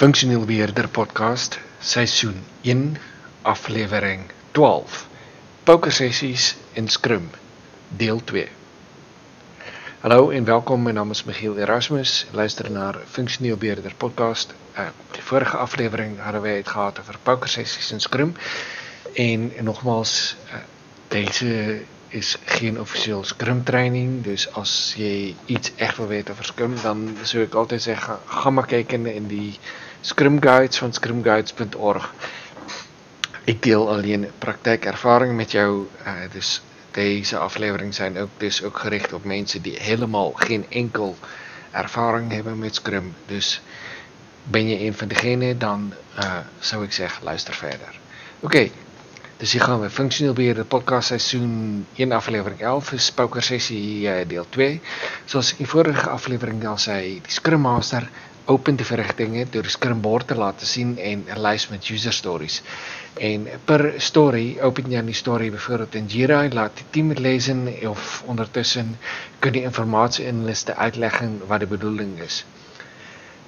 [0.00, 2.96] Funksioneel Beheerder Podcast, seisoen 1,
[3.42, 5.08] aflewering 12.
[5.62, 7.28] Poker sessies in Scrum,
[7.88, 8.48] deel 2.
[10.00, 10.82] Hallo en welkom.
[10.82, 12.26] My naam is Michiel Erasmus.
[12.32, 14.54] Luister na Funksioneel Beheerder Podcast.
[14.78, 18.34] Uh, die vorige aflewering hadden wij het gehad over poker sessies in Scrum.
[19.14, 20.54] En, nogmaals, uh,
[21.08, 24.24] deze is geen officieel Scrum training.
[24.24, 28.50] Dus als je iets echt wil weten over Scrum, dan zou ik altijd zeggen: ga
[28.50, 29.58] maar kijken in die
[30.02, 32.14] Scrum Guides van scrumguides.org.
[33.44, 35.86] Ik deel alleen praktijkervaring met jou.
[36.06, 41.16] Uh, dus deze afleveringen zijn ook, dus ook gericht op mensen die helemaal geen enkel
[41.70, 43.14] ervaring hebben met Scrum.
[43.26, 43.60] Dus
[44.42, 47.98] ben je een van degenen, dan uh, zou ik zeggen: luister verder.
[48.40, 48.70] Oké,
[49.36, 54.28] dus hier gaan we functioneel beheer podcast seizoen 1 aflevering 11 is poker sessie uh,
[54.28, 54.80] deel 2.
[55.24, 58.10] Zoals in vorige aflevering al zei, die Scrum Master
[58.44, 62.12] opent de verrichtingen door de Scrum board te laten zien en een lijst met user
[62.12, 62.62] stories.
[63.14, 67.18] En per story open je die story bijvoorbeeld in Jira en laat die team het
[67.18, 68.98] lezen of ondertussen
[69.38, 72.44] kun je informatie inlisten uitleggen wat de bedoeling is.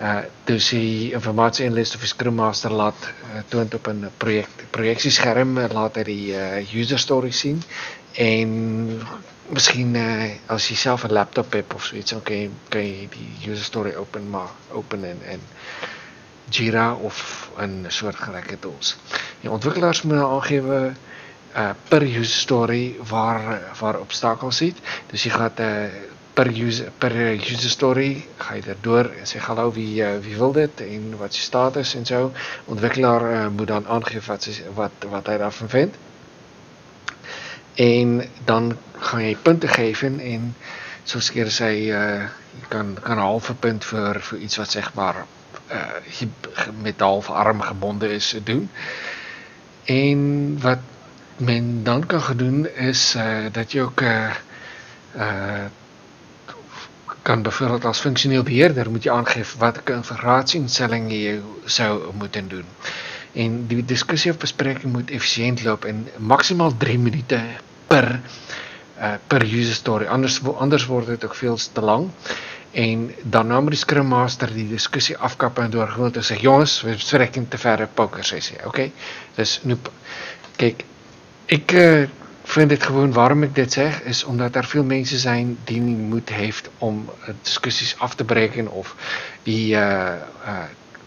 [0.00, 5.58] Uh, dus die informatie inlist of Scrum Master laat uh, toont op een project, projectiescherm,
[5.58, 7.62] laat hij die uh, user stories zien.
[8.12, 9.00] En
[9.48, 13.08] misschien uh, als je zelf een laptop hebt of zoiets, dan kun je, kun je
[13.08, 15.40] die user story open, maar, openen en
[16.48, 18.96] Jira of een soort gelijke tools.
[19.40, 20.96] Die ontwikkelaars moeten aangeven
[21.56, 24.76] uh, per user story waar, waar obstakels zit.
[25.06, 25.84] Dus je gaat uh,
[26.36, 30.52] per user, per user story ga je erdoor en zeg hallo wie, uh, wie wil
[30.52, 32.32] dit en wat is je status en zo.
[32.64, 35.96] Ontwikkelaar uh, moet dan aangeven wat, wat, wat hij daarvan vindt.
[37.74, 40.54] En dan ga je punten geven en
[41.04, 42.22] ik eerder zei, uh,
[42.60, 45.26] je kan, kan een halve punt voor, voor iets wat zeg maar
[45.72, 46.28] uh,
[46.82, 48.70] met halve arm gebonden is doen.
[49.84, 50.78] En wat
[51.36, 54.30] men dan kan gaan doen is uh, dat je ook uh,
[57.26, 62.64] kan bijvoorbeeld als functioneel beheerder moet je aangeven wat configuratieinstellingen je zou moeten doen.
[63.32, 67.46] En die discussie of bespreking moet efficiënt lopen en maximaal 3 minuten
[67.86, 68.20] per,
[68.98, 70.06] uh, per user story.
[70.06, 72.10] Anders, anders wordt het ook veel te lang.
[72.70, 76.90] En daarna moet die Scrum Master die discussie afkappen door gewoon te zeggen: Jongens, we
[76.90, 78.56] bespreken te verre poker sessie.
[78.66, 78.92] Okay?
[79.34, 79.76] Dus nu,
[80.56, 80.84] kijk,
[81.44, 82.08] ik uh,
[82.46, 85.98] vind het gewoon waarom ik dit zeg, is omdat er veel mensen zijn die niet
[85.98, 87.10] moed heeft om
[87.42, 88.70] discussies af te breken.
[88.70, 88.94] Of
[89.42, 90.58] die uh, uh,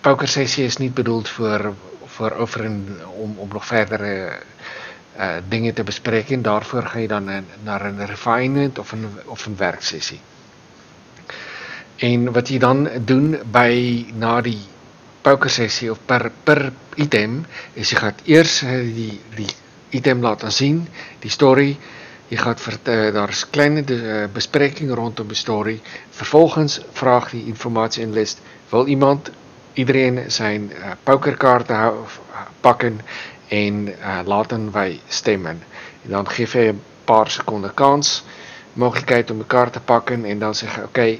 [0.00, 1.74] poker sessie is niet bedoeld voor,
[2.04, 4.38] voor over om, om nog verdere
[5.48, 6.42] dingen te bespreken.
[6.42, 7.30] Daarvoor ga je dan
[7.62, 10.20] naar een refinement of een, of een werksessie.
[11.96, 14.58] En wat je dan doen bij na die
[15.20, 19.46] pokersessie of per, per item, is je gaat eerst die, die
[19.96, 21.78] item laten zien, die story.
[22.28, 25.80] Je gaat vertel, daar is kleine de, bespreking rondom de story.
[26.10, 28.40] Vervolgens vraag die informatie in list.
[28.68, 29.30] Wil iemand,
[29.72, 30.90] iedereen zijn uh,
[32.60, 33.00] pakken
[33.48, 35.62] en laten wij stemmen.
[36.02, 38.24] En dan geef je een paar seconden kans,
[38.72, 41.16] mogelijkheid om elkaar te pakken en dan zeggen oké,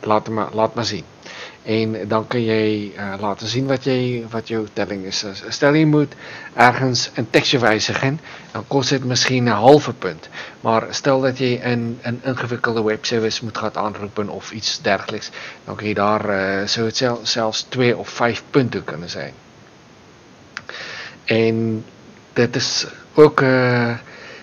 [0.00, 1.04] laat, laat maar zien.
[1.62, 5.24] En dan kun je uh, laten zien wat, je, wat jouw telling is.
[5.48, 6.14] Stel je moet
[6.54, 8.20] ergens een tekstje wijzigen,
[8.52, 10.28] dan kost het misschien een halve punt.
[10.60, 15.30] Maar stel dat je een, een ingewikkelde webservice moet gaan aanroepen of iets dergelijks,
[15.64, 19.32] dan kun je daar, uh, zou het zel, zelfs twee of vijf punten kunnen zijn.
[21.24, 21.84] En
[22.32, 23.94] dit is ook, uh,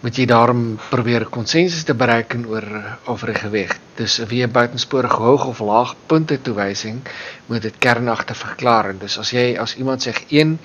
[0.00, 3.78] moet je daarom proberen consensus te bereiken oor, over een gewicht.
[3.96, 7.00] Dus via buitensporig hoog of laag puntentoewijzing
[7.46, 8.98] moet het kernachtig verklaren.
[8.98, 10.60] Dus als jy, as iemand zegt 1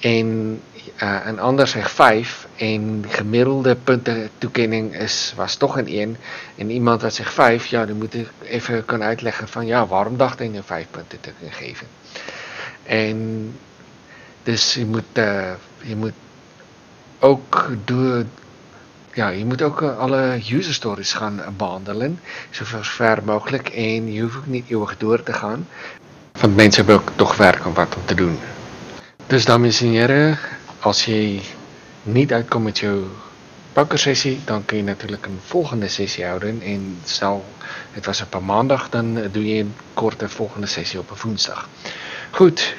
[0.00, 0.60] en
[1.02, 6.16] uh, een ander zegt 5 en gemiddelde puntentoekenning is, was toch een 1
[6.56, 10.16] en iemand wat zegt 5, ja, dan moet ik even kunnen uitleggen van ja, waarom
[10.16, 11.86] dacht hij een 5 punten te kunnen geven.
[12.82, 13.52] En
[14.42, 16.12] dus je moet, uh, je moet
[17.18, 18.30] ook doen,
[19.14, 22.20] ja, je moet ook uh, alle user stories gaan uh, behandelen,
[22.50, 23.68] zo ver mogelijk.
[23.68, 25.68] En je hoeft ook niet eeuwig door te gaan,
[26.40, 28.38] want mensen hebben ook toch werk om wat om te doen.
[29.26, 30.38] Dus dames en heren,
[30.80, 31.40] als je
[32.02, 33.02] niet uitkomt met jouw
[33.72, 36.62] pokersessie, dan kun je natuurlijk een volgende sessie houden.
[36.62, 37.44] En stel
[37.90, 41.68] het was op een maandag, dan doe je een korte volgende sessie op een woensdag.
[42.30, 42.74] Goed,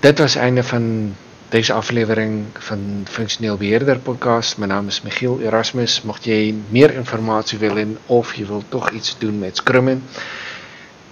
[0.00, 1.14] dit was het einde van
[1.50, 4.56] deze aflevering van Functioneel Beheerder podcast.
[4.56, 6.02] Mijn naam is Michiel Erasmus.
[6.02, 10.02] Mocht jij meer informatie willen of je wilt toch iets doen met Scrummen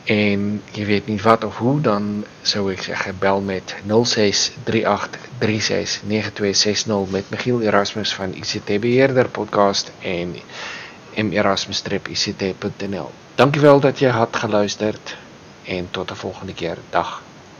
[0.09, 3.85] en jy weet nie wat of hoe dan sou ek sê gebel met 0638369260
[7.11, 10.37] met Michiel Erasmus van ICT Beheerder podcast en
[11.29, 13.11] merasmus-ict.nl.
[13.35, 14.95] Dankie wel dat jy het geluister
[15.65, 16.79] en tot 'n volgende keer.
[16.91, 17.28] Dag.